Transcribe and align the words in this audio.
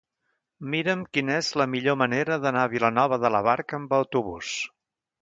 Mira'm 0.75 1.03
quina 1.17 1.35
és 1.41 1.51
la 1.61 1.69
millor 1.75 1.99
manera 2.03 2.39
d'anar 2.47 2.65
a 2.65 2.75
Vilanova 2.75 3.23
de 3.27 3.35
la 3.37 3.47
Barca 3.53 3.83
amb 3.83 3.99
autobús. 4.03 4.61